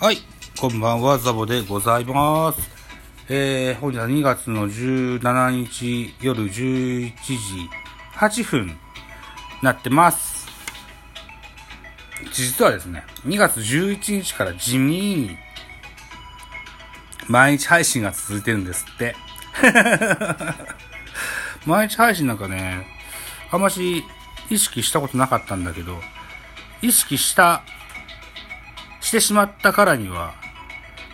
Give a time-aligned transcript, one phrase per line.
[0.00, 0.16] はい、
[0.58, 2.70] こんばんは、ザボでございます。
[3.28, 7.12] えー、本日は2月の17日夜11時
[8.14, 8.78] 8分
[9.62, 10.48] なってます。
[12.32, 15.36] 実はですね、2月11日から地味に
[17.28, 19.14] 毎日配信が続いてるんですって。
[21.66, 22.86] 毎日配信なんかね、
[23.50, 24.02] あんまし
[24.48, 26.00] 意識したことなかったんだけど、
[26.80, 27.62] 意識した
[29.10, 30.34] してしまったからには、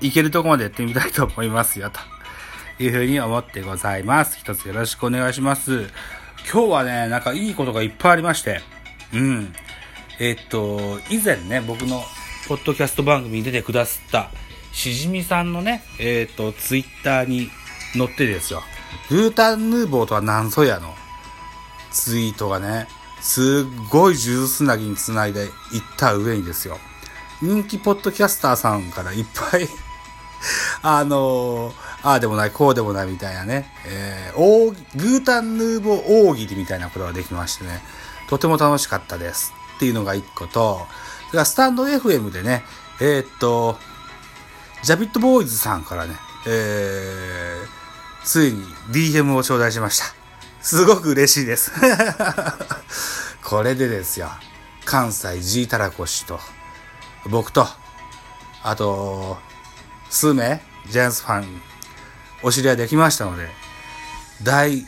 [0.00, 2.00] いけるとこまでやってみたいと思いますよ、と
[2.80, 4.38] いうふうに思ってございます。
[4.38, 5.90] 一つよろしくお願いします。
[6.52, 8.60] 今日はね、なんかいいことがいっぱいありまして、
[9.12, 9.52] うん。
[10.20, 12.04] えっと、以前ね、僕の
[12.46, 14.30] ポッドキャスト番組に出てくださった、
[14.72, 17.50] しじみさんのね、えっと、ツイッターに
[17.94, 18.62] 載ってですよ、
[19.08, 20.94] グータンヌーボーとは何ぞやの
[21.90, 22.86] ツイートがね、
[23.20, 25.50] すっごい数珠つなぎにつないでいっ
[25.96, 26.78] た上にですよ、
[27.42, 29.68] 人気ポッドキャスターさんからいっぱい
[30.82, 37.82] あのー、ああでもない、こうでもないみたいなね、えー、大、グータンヌーボー大喜利みたいなことができましてね、
[38.28, 40.86] とても楽しかったですっていうのが一個と、
[41.32, 42.64] スタンド FM でね、
[43.00, 43.78] えー、っと、
[44.82, 46.16] ジャビットボーイズさんからね、
[46.46, 50.06] えー、ついに DM を頂戴しました。
[50.62, 51.72] すごく嬉しいです。
[53.42, 54.30] これでですよ、
[54.84, 56.40] 関西 G タラコ氏と、
[57.28, 57.66] 僕と、
[58.62, 59.36] あと、
[60.08, 61.46] 数名、ジャイアンツファン、
[62.42, 63.48] お知り合いできましたので、
[64.42, 64.78] 大、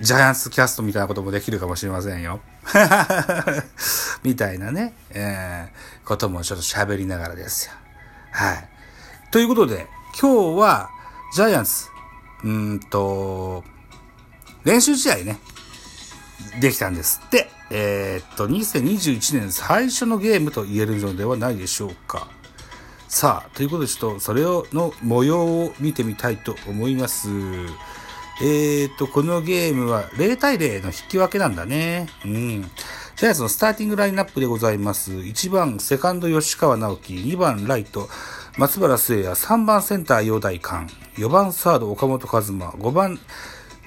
[0.00, 2.40] ジャイアンツキャストみたいなこともできるかもしれませんよ。
[4.22, 7.72] みたいなね、えー、こともちょっと喋りながらですよ。
[8.32, 8.68] はい。
[9.30, 9.86] ということで、
[10.18, 10.90] 今日は、
[11.34, 11.88] ジャイアンツ、
[12.44, 13.64] うんと、
[14.64, 15.38] 練習試合ね、
[16.60, 17.50] できたんですって。
[17.70, 22.28] えー、っと、2021年最初のゲームと言えるのではないでしょうか。
[23.08, 27.28] さあ、ということでちょっとそれをの模様を見てみたいと思います。
[28.42, 32.08] えー、っと、このゲームは0対0の引き分けなんだね。
[32.24, 32.62] うん。
[33.16, 35.12] ジャイアンツのスターティングラインナップでございます。
[35.12, 38.08] 1番、セカンド吉川直樹、2番、ライト、
[38.58, 40.86] 松原聖也、3番、センター、陽大館、
[41.16, 43.20] 4番、サード、岡本和真、5番、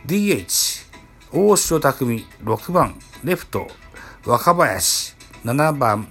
[0.08, 0.85] DH、
[1.32, 3.68] 大城匠、6番、レフト、
[4.26, 6.08] 若林、7番、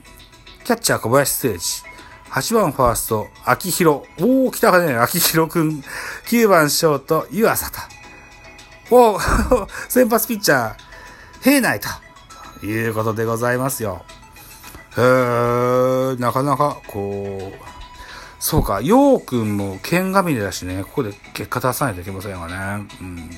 [0.64, 1.82] キャッチャー小林誠司、
[2.30, 5.82] 8番ファースト、秋広、おー、来たかね、秋広くん、
[6.26, 7.78] 9番ショート、湯浅と、
[8.90, 10.74] おー、 先発ピッチャー、
[11.42, 14.04] 平内ということでございますよ。
[14.96, 17.74] へー、なかなか、こう、
[18.40, 22.86] そうか、ようくんも剣がみだしね、ここで結果出さないといけませんわね。
[23.00, 23.30] うん。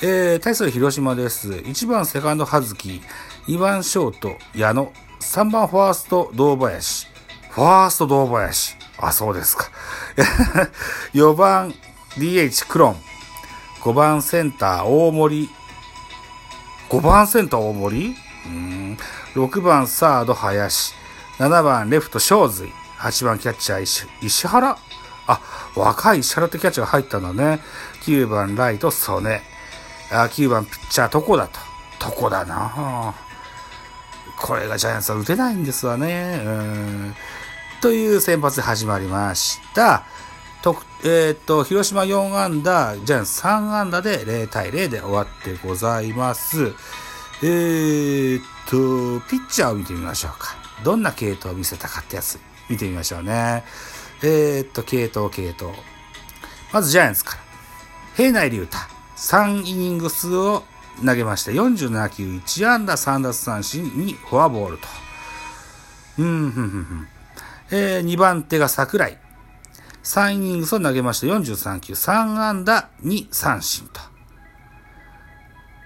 [0.00, 1.50] えー、対する広島です。
[1.50, 3.00] 1番セカンド葉月、
[3.46, 7.06] 2番ショート矢野、3番ファースト堂林、
[7.50, 9.70] ファースト堂林、あ、そうですか。
[11.14, 11.74] 4番
[12.18, 12.96] DH クロン、
[13.82, 15.48] 5番センター大森、
[16.88, 18.16] 5番センター大森？
[18.46, 18.98] うん
[19.34, 20.94] 6番サード林、
[21.38, 24.76] 7番レフト正髄、8番キャッチャー石石原？
[25.26, 25.40] あ、
[25.74, 27.60] 若い石原ってキャッチャーが入ったんだね。
[28.02, 29.53] 9番ライト曽根。
[30.14, 31.58] あ9番ピッチャー床だと。
[32.00, 33.14] 床だな
[34.38, 36.42] これがジャイアンツは打てないんですわね。
[36.44, 37.14] うん。
[37.80, 40.04] という先発で始まりました。
[40.62, 46.72] とえーっと、広島4安打、ジャイアンツ3安打で0対0で終わってございます。
[47.42, 50.56] えーっと、ピッチャーを見てみましょうか。
[50.82, 52.38] どんな系統を見せたかってやつ、
[52.70, 53.64] 見てみましょうね。
[54.22, 55.70] えーっと、系統、系統。
[56.72, 57.42] まずジャイアンツから。
[58.16, 58.93] 平内龍太。
[59.16, 60.64] 3イニング数を
[61.04, 64.88] 投げまして、47球1安打3奪三振にフォアボールと。
[66.18, 67.08] うん、ふんふんふん。
[67.70, 69.18] えー、2番手が桜井。
[70.04, 74.00] 3イニングスを投げまして、43球3安打2三振と。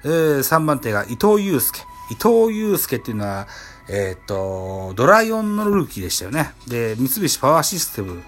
[0.05, 1.81] えー、3番手が伊藤祐介。
[2.11, 3.47] 伊藤祐介っていうのは、
[3.89, 6.53] えっ、と、ドライオンのルーキーでしたよね。
[6.67, 8.23] で、三菱パワーシステム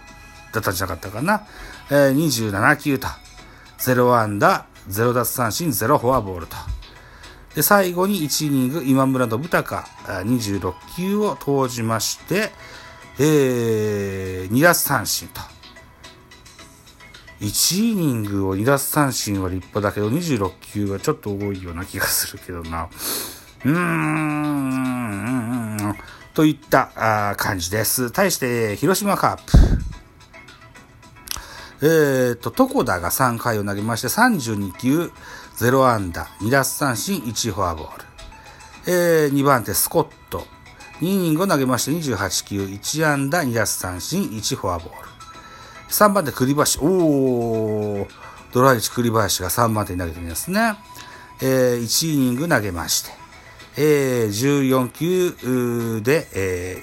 [0.53, 1.46] だったんじゃなかったかな。
[1.91, 3.08] えー、27球と。
[3.79, 6.56] 0安打、0奪三振、0フォアボールと。
[7.55, 12.50] で、最後に1イニング、今村信孝、26球を投じまして、
[13.19, 15.41] えー、2奪三振と。
[17.41, 22.88] 1イニングを2奪三振は立派だけど、26球はちょっと多いような気がするけどな。
[23.65, 25.97] うーん、
[26.35, 28.11] といったあ感じです。
[28.11, 29.90] 対して、広島カープ。
[31.82, 35.11] えー、と、床田が3回を投げまして、32球、
[35.56, 38.05] 0安打、2奪三振、1フォアボール。
[38.87, 40.44] えー、2番手、スコット。
[41.00, 45.09] 2イニングを投げまして28球、1安打、2奪三振、1フォアボール。
[45.88, 48.06] 3番手栗林、おー、
[48.53, 50.75] ドライチ栗林が3番手に投げてみますね。
[51.41, 53.11] えー、1イニング投げまして、
[53.79, 56.82] えー、14球で、え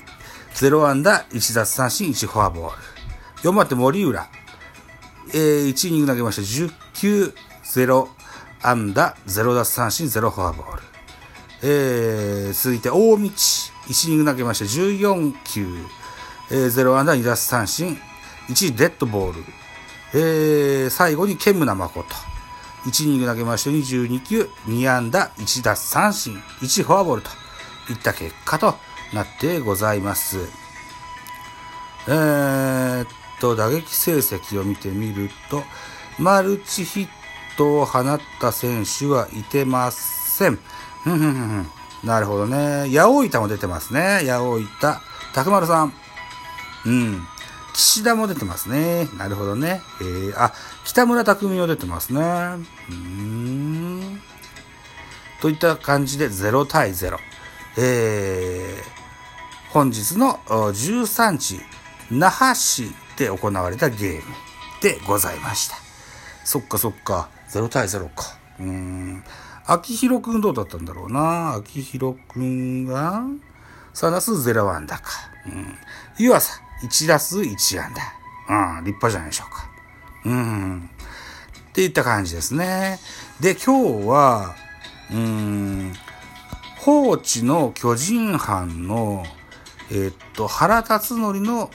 [0.55, 2.75] ー、0安打、1奪三振、1フォアボー
[3.43, 3.49] ル。
[3.49, 4.27] 4番手森浦、
[5.33, 7.33] えー、1イニング投げまして10球、
[7.63, 8.07] 0
[8.61, 10.83] 安打、0奪三振、0フォアボール。
[11.63, 15.67] えー、続いて大道、1イニング投げまして14球、
[16.51, 17.97] えー、0安打2奪三振、
[18.49, 19.43] 1デッドボール。
[20.13, 22.05] えー、最後に煙村誠。
[22.85, 27.29] 1イニング投げまして22球、2安打、1奪三振、1フォアボールと
[27.91, 28.75] いった結果と
[29.13, 30.37] なってございます。
[32.07, 33.07] えー、っ
[33.39, 35.63] と、打撃成績を見てみると、
[36.19, 37.07] マルチヒッ
[37.57, 40.59] トを放った選手はいてません。
[41.03, 41.67] ふんふふん
[42.03, 42.89] なるほどね。
[42.89, 44.21] 八百板も出てますね。
[44.25, 45.01] 八百板。
[45.33, 45.93] 拓丸さん。
[46.85, 47.27] うん。
[47.73, 49.07] 岸田も出てますね。
[49.17, 49.81] なるほどね。
[50.01, 50.53] えー、あ、
[50.83, 52.21] 北村匠海も出てますね。
[52.89, 54.21] うん。
[55.41, 57.17] といった感じで0対0。
[57.77, 61.61] えー、本日の13時、
[62.09, 64.21] 那覇市で行われたゲーム
[64.81, 65.75] でございました。
[66.45, 67.29] そっかそっか。
[67.49, 68.37] 0対0か。
[68.59, 69.23] うん。
[69.65, 71.55] 秋広くんどうだったんだろうな。
[71.55, 73.23] 秋広くんが、
[73.93, 75.09] 3打数0安打か。
[75.45, 75.75] うん。
[76.17, 77.93] 湯浅、1打数1安
[78.47, 78.79] 打。
[78.79, 79.69] うん、立派じゃないでしょうか。
[80.25, 80.89] うん。
[81.69, 82.99] っていった感じですね。
[83.39, 84.55] で、今日は、
[85.11, 85.93] うん、
[86.77, 89.25] 放置の巨人藩の、
[89.91, 91.71] え、っと、原辰徳の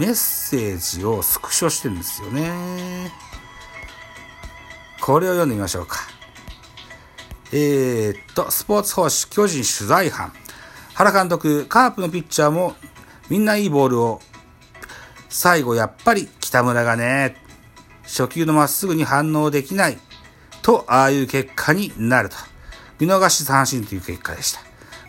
[0.00, 3.12] メッセージをスクショしてるんですよね。
[4.98, 5.98] これを読んでみましょうか。
[7.52, 10.32] えー、っと、スポーツ報知巨人取材班。
[10.94, 12.76] 原監督、カープのピッチャーも
[13.28, 14.22] みんないいボールを。
[15.28, 17.36] 最後やっぱり北村がね、
[18.04, 19.98] 初球のまっすぐに反応できない。
[20.62, 22.36] と、ああいう結果になると。
[23.00, 24.60] 見逃し三振という結果でした。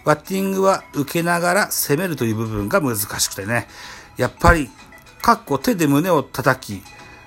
[0.04, 3.70] バッティングは受けながら攻めるという部分が難しくてね。
[4.18, 4.70] やっぱり、
[5.22, 6.84] かっこ手で胸を叩き、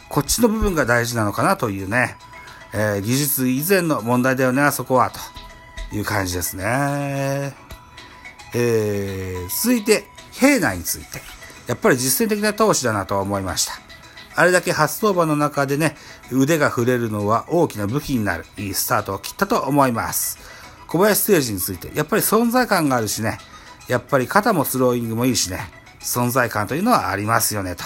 [0.08, 2.16] こっちの部分が大事なのかなというね。
[2.72, 5.12] えー、技術以前の問題だよね、あそこは、
[5.90, 7.54] という感じですね。
[8.52, 11.22] えー、続いて、平内について。
[11.66, 13.74] やっぱり実践的な投手だなと思いました。
[14.36, 15.96] あれだけ初登板の中でね、
[16.32, 20.38] 腕が振れるのは大きな武器になる、いいスタートを切ったと思います。
[20.88, 23.38] 小林ステージについて、やっぱり存在感があるしね、
[23.86, 25.70] やっぱり肩もスローイングもいいしね、
[26.04, 27.84] 存在感というのはありますよね、と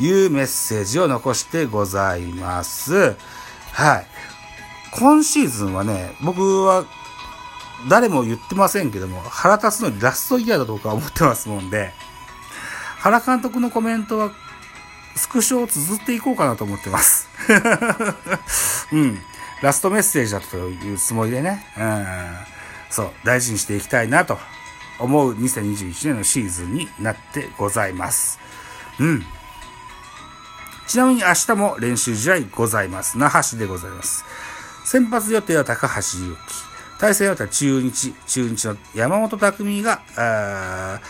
[0.00, 3.14] いうメッセージを残してございます。
[3.72, 4.06] はい。
[4.98, 6.86] 今シーズンはね、僕は
[7.88, 11.92] 誰も言ってませんけども、腹立つのにラストイヤーだとか思ってますもんで、
[12.98, 14.32] 原監督のコメントは
[15.16, 17.28] スクショを綴っていこうかなと思ってます。
[18.92, 19.18] うん。
[19.60, 22.06] ラストメッセージだというつもりでね、うん。
[22.88, 24.38] そう、大事にしていきたいなと
[24.98, 28.38] 思う2021年のシーズンになってございます。
[29.00, 29.22] うん。
[30.86, 33.18] ちなみに明日も練習試合ございます。
[33.18, 34.24] 那覇市でございます。
[34.84, 36.38] 先発予定は高橋祐希。
[37.00, 38.14] 対戦予定は中日。
[38.26, 41.00] 中日の山本匠が、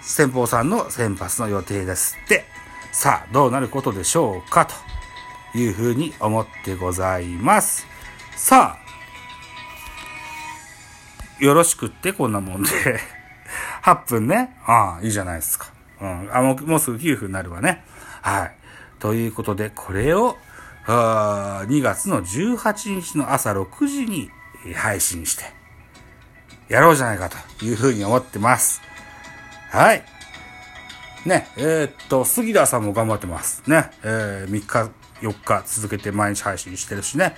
[0.00, 2.46] 先方さんの先発の予定ですって。
[2.92, 4.66] さあ、どうなることでしょうか？
[5.52, 7.86] というふうに思ってございます。
[8.36, 8.78] さ
[11.40, 12.68] あ、よろしくってこんなもんで
[13.88, 14.56] 8分ね。
[14.66, 15.72] ああ、いいじゃないですか。
[16.00, 16.30] うん。
[16.32, 17.84] あ、もう、もうすぐ9分になるわね。
[18.20, 18.54] はい。
[18.98, 20.36] ということで、これを、
[20.86, 24.30] 2月の18日の朝6時に
[24.74, 25.44] 配信して、
[26.68, 28.82] やろうじゃないかというふうに思ってます。
[29.70, 30.02] はい。
[31.26, 33.62] ね、えー、っと、杉田さんも頑張ってます。
[33.68, 34.90] ね、えー、3日、
[35.20, 37.34] 4日続けて毎日配信してるしね、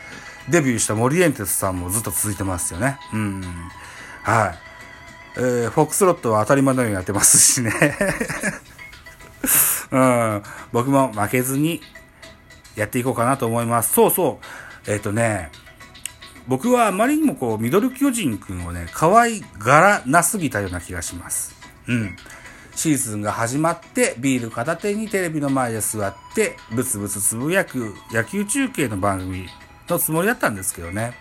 [0.49, 2.99] デビューした森エンテスさんもずっと続いてますよね。
[3.12, 3.42] うん。
[4.23, 4.70] はい。
[5.42, 7.73] えー、フォックスロットは当たり前のようにやってますしね。
[9.90, 11.80] うん、僕も負けずに
[12.76, 13.94] やっていこうかなと思います。
[13.94, 14.38] そうそ
[14.87, 14.90] う。
[14.90, 15.50] えっ、ー、とね、
[16.47, 21.54] 僕はあまりにもこう、ミドル巨人くんをね、可愛がらなすぎたような気がします。
[21.87, 22.16] うん。
[22.76, 29.49] シーズンが始まって、ビール片手にテレビの前で座って、ブツブツつぶやく野球中継の番組
[29.88, 31.14] のつもりだったんですけどね。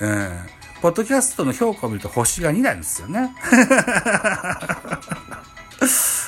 [0.00, 0.38] うん。
[0.82, 3.32] ポッドキャストの評価を見ると星が2なんですよね。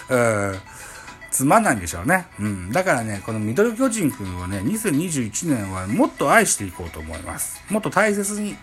[0.08, 0.60] うん。
[1.32, 2.28] つまんないんでしょうね。
[2.38, 2.70] うん。
[2.70, 7.60] だからね、このミドル巨人くんをね、2021年はもっと愛していこうと思います。
[7.68, 8.56] もっと大切に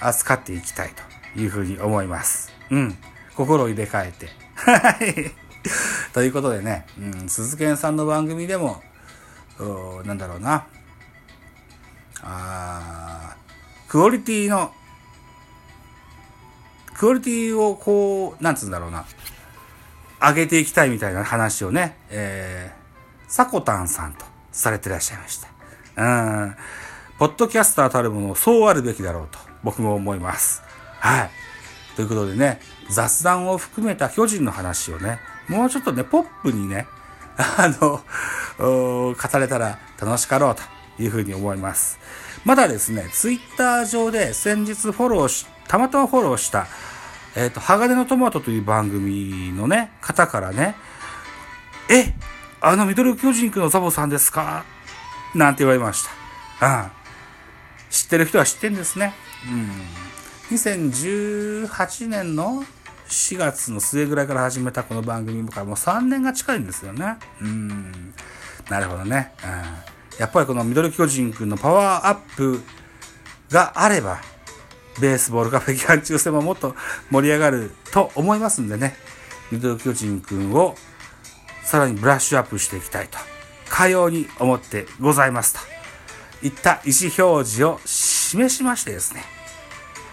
[0.00, 0.92] 扱っていきたい
[1.34, 2.52] というふうに思います。
[2.68, 2.98] うん。
[3.34, 4.28] 心を入れ替えて。
[4.54, 5.32] はい。
[6.12, 8.82] ということでね、うん、鈴賢さんの番組でも、
[10.04, 10.66] なんだろうな、
[12.20, 13.34] あ
[13.88, 14.72] クオリティの、
[16.98, 19.04] クオリティをこう、なんつうんだろうな、
[20.20, 25.48] 上げていきたいみたいな話をね、えー、サコタンさんとされてらっしゃいました。
[25.96, 26.56] うん。
[27.18, 30.62] ポッドキャスターたるものそうあるべきだろうと僕も思います。
[30.98, 31.30] はい。
[31.94, 36.88] ということでね、雑談を含めた巨人の話をね、もうちょっとね、ポップにね、
[37.38, 38.02] あの、
[38.58, 40.62] 語れたら楽しかろうと
[41.00, 41.98] いうふうに思います。
[42.44, 46.66] まだですね、ツイッター上で先日フォローし、たまたまフォローした、
[47.38, 50.74] えっ、ー、と、鋼のトマトという番組のね、方からね、
[51.88, 52.12] え、
[52.60, 54.64] あのミドル巨人くんのザボさんですか？
[55.36, 56.04] なんて言われまし
[56.58, 56.82] た。
[56.82, 56.90] うん。
[57.90, 59.14] 知ってる人は知ってんですね。
[60.50, 60.56] うん。
[60.56, 62.64] 2018年の
[63.08, 67.18] 4月の末ぐらいから始めたこの番組からもう3年が近いんですよね。
[67.40, 68.12] うん。
[68.68, 69.32] なるほどね。
[69.44, 70.18] うん。
[70.18, 72.60] やっぱりこのミドル巨人くんのパワーアップ
[73.50, 74.20] があれば、
[75.00, 76.74] ベースボールカフェ期間中戦ももっと
[77.10, 78.96] 盛り上がると思いますんでね。
[79.50, 80.74] ミドル巨人くんを
[81.64, 83.18] さらにブラッシュアップしていきたいと、
[83.68, 85.60] かように思ってございますと。
[86.46, 89.24] いった意思表示を示しましてですね。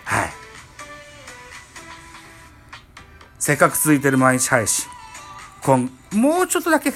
[0.05, 0.29] はい。
[3.39, 4.87] せっかく続いてる毎日配信。
[5.61, 6.91] 今、もうちょっとだけ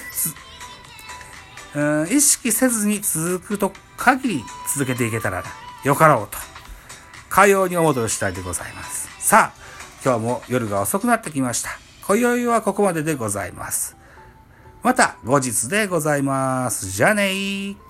[1.75, 4.43] うん、意識せずに続くと限り
[4.73, 5.43] 続けていけたら
[5.83, 6.37] よかろうと、
[7.39, 9.07] かように思うとしたいでございます。
[9.19, 11.69] さあ、今日も夜が遅くなってきました。
[12.05, 13.95] 今宵はここまででございます。
[14.83, 16.89] また後日でございます。
[16.89, 17.88] じゃあねー。